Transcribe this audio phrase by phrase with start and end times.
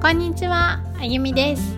[0.00, 1.76] こんにちはあゆみです。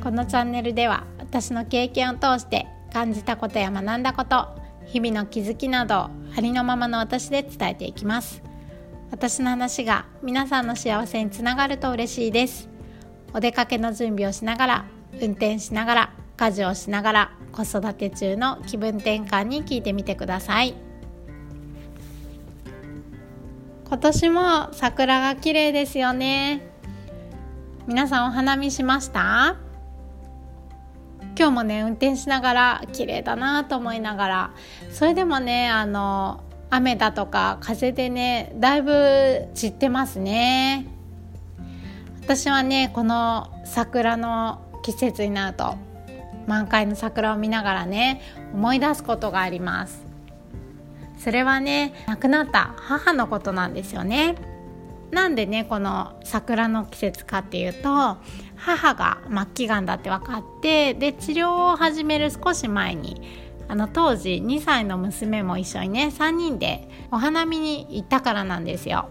[0.00, 6.10] このチャンネルでは私の経験を通して感じたことや学んだこと日々の気づきなどあ
[6.40, 8.40] りのままの私で伝えていきます。
[9.10, 12.68] 私の話が皆さんの幸せにつながると嬉しいです。
[13.34, 14.84] お出かけの準備をしながら
[15.20, 20.74] 運転しながら家事をしながら子育て中の気分転換に聞いてみてください。
[23.88, 26.75] 今年も桜が綺麗ですよね。
[27.86, 29.54] 皆さんお花見しました？
[31.38, 34.50] 今日もね運転しながら綺麗だなと思いながら。
[34.90, 40.88] それでもねあの雨だとか風でねだいぶ散ってますね。
[42.22, 45.76] 私はねこの桜の季節になると
[46.48, 48.20] 満開の桜を見ながらね
[48.52, 50.04] 思い出すことがあります。
[51.18, 54.34] それはね亡くなった母のことなんですよね。
[55.10, 58.16] なんでねこの桜の季節かっていうと
[58.56, 63.20] 母が末期がんだって分かってで治療を始める少し前に
[63.68, 69.08] あの当時2歳の娘も一緒にね3人でお花見に行ったからなんですよ。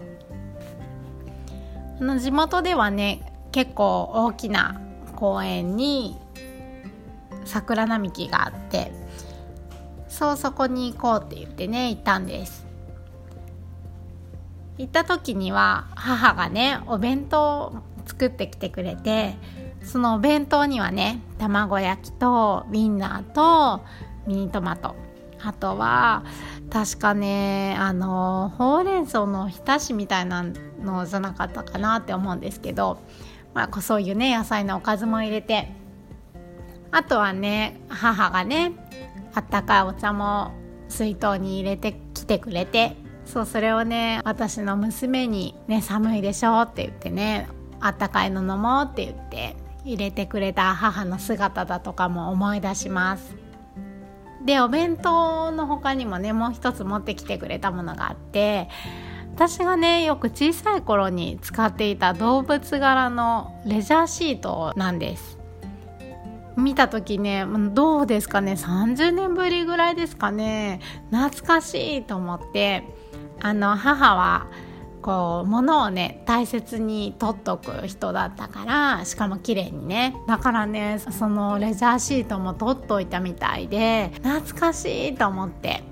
[2.00, 4.82] あの地元ではね結構大きな
[5.16, 6.18] 公園に
[7.46, 8.92] 桜並木があって
[10.10, 12.65] そうそこに行こうって言ってね行ったんです。
[14.78, 19.36] 行った時には母がねお弁当を作ってきてくれて
[19.82, 23.84] そのお弁当にはね卵焼きとウインナーと
[24.28, 24.96] ミニトマト。
[25.44, 26.24] あとは
[26.72, 30.44] 確かねあのほうれん草の浸しみたいな
[30.82, 32.98] のじゃなかったかなって思うんですけど、
[33.54, 35.72] まあ、そういうね野菜のおかずも入れて。
[36.92, 38.72] あとはね母がね
[39.34, 40.54] あったかいお茶も
[40.88, 43.05] 水筒に入れてきてくれて。
[43.26, 53.36] そうそれをね私の娘にね寒いでしょって言ってねあったかいの飲もうって言って入れてくれた母の姿だとかも思い出します。
[54.46, 58.70] でお弁当の他にもねもう一つ持ってきてくれたものがあって
[59.36, 65.40] 私がねよく小さい頃に使っていた動物柄のレジャーシートなんです。
[66.56, 70.80] 見た時ねどうですかね？30年ぶりぐらいですかね？
[71.12, 72.84] 懐かしいと思って。
[73.42, 74.48] あの母は
[75.02, 80.16] こう物をね大切に取っとく人だったからしかも綺麗にね。
[80.28, 85.84] だからねそのレジャーシートも取っといたみたいで懐かしいと思って。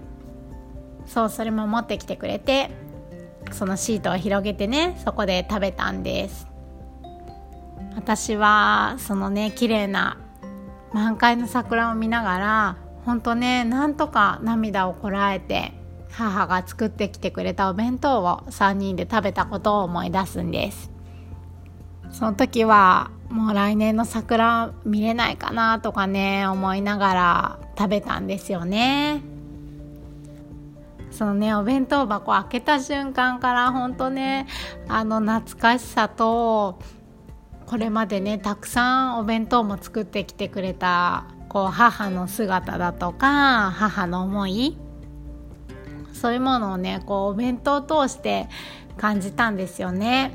[1.05, 2.71] そうそれも持ってきてくれて
[3.51, 6.47] そのシートを広げてねそこで食べたんです。
[7.95, 10.17] 私はそのね綺麗な
[10.91, 15.73] 満開の桜を見ながら本当ねなんとか涙をこらえて
[16.13, 20.91] 母が作ってきてくれたお弁当を3人で食べたことを思い出すんです。
[22.11, 29.21] その時はもう来年の桜見れないかなとかね思いながら食べたんですよね。
[31.09, 34.47] そのねお弁当箱開けた瞬間から本当ね
[34.87, 36.79] あの懐かしさと
[37.65, 44.77] これまでねたくさんお弁当も作ってきてくれたこう母の姿だとか母の思い
[46.13, 48.47] そういうものをねこうお弁当を通して
[48.97, 50.31] 感じたんですよね。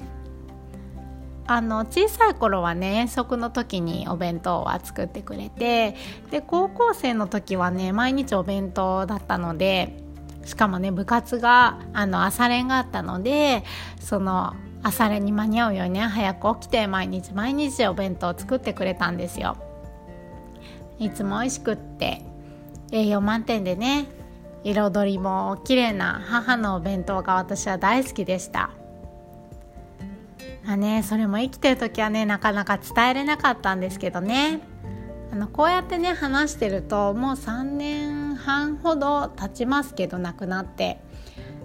[1.51, 5.97] あの小さい頃はね遠足の時にお弁当は作ってくれて
[6.31, 9.97] で高校生の時はね毎日お弁当だったので
[10.45, 13.65] しかもね部活があの朝練があったので
[13.99, 19.57] その朝練に間に合うようにね早く起きて毎日毎日お弁当を作ってくれたんですよ
[20.99, 22.23] いつも美味しくって
[22.93, 24.07] 栄養満点でね
[24.65, 28.71] 彩りも綺麗な母のお弁当が私は大好きでした。
[30.67, 34.61] あねそれも生きてる時はねなかなか伝えれなかったんですけどね。
[35.33, 40.99] あのこうやってね話してるともう3年半ほど経ちますけど亡くなって。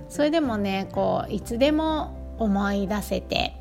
[0.10, 3.56] それでもねこういつでも思い出せて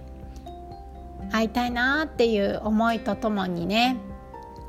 [1.31, 3.97] 会いたいなっていう思いとともにね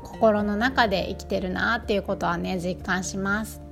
[0.02, 3.63] 心の中で生きてるなっていうことはね実感します。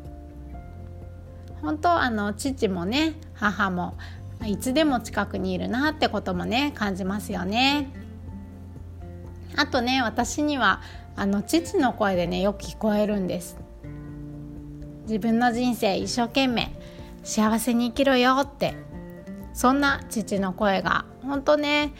[1.63, 3.97] 本当あの父もね母も
[4.45, 7.91] いつでも近くにいるなってこともね感じますよね。
[9.57, 10.81] あとね私には
[11.15, 13.57] あの父の声でねよく聞こえるんです。
[15.07, 16.73] 自分の人生一生懸命
[17.23, 18.75] 幸せに生きろよって。
[19.55, 21.93] そんな父の声が本当ね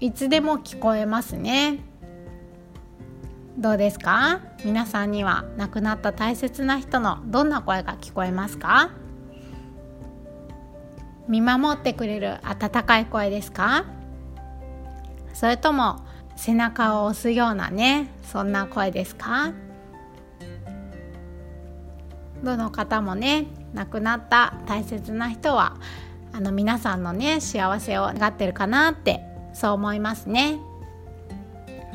[0.00, 1.78] いつでも聞こえますね。
[3.56, 4.40] どうですか？
[4.64, 8.90] 皆さんには亡くなった大切な人のどんな声が聞こえますか？
[11.28, 13.84] 見守ってくれる温かい声ですか？
[15.34, 16.04] それとも
[16.36, 19.52] 背中を押すようなねそんな声ですか？
[22.42, 25.76] どの方もね亡くなった大切な人は
[26.32, 29.20] あの皆さんのね幸せを願ってるかなって
[29.52, 30.58] そう思いますね。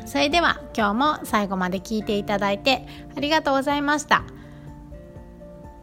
[0.07, 4.23] それでは今日も最後まで聞いていただいてありがとうございました。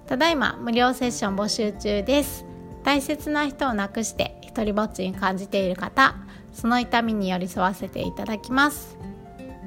[0.07, 2.48] ただいま無料セッション募集中です。
[2.89, 6.17] 大切な人を亡くして一人ぼっちに感じている方
[6.55, 8.97] その痛みに寄り添わせていただきます。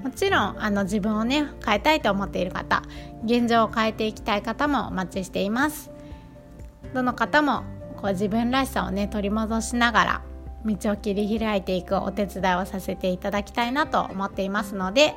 [0.04, 2.82] もちろんあの自分をね変えたいと思っている方
[3.24, 5.92] 現状を変えていきたい方もお待ちしています。
[6.96, 7.64] どの方も
[7.98, 10.22] こう自分らしさをね取り戻しながら
[10.66, 15.14] 道を切り開いていくお手伝いをさせていただきたいなと思っていますので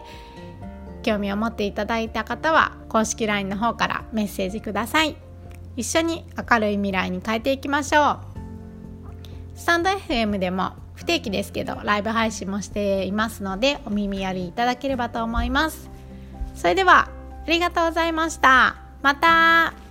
[1.02, 5.33] 興味を持っていただいた方は公式 LINE の方からメッセージください。
[5.76, 8.18] 一緒に明るい未来に変えていきましょう。
[9.56, 15.90] スタンド FM でも不定期ですけどライブ配信もしていますのでお耳寄りいただければと思います。
[16.54, 17.08] それでは
[17.46, 18.76] ありがとうございました。
[19.02, 19.83] また。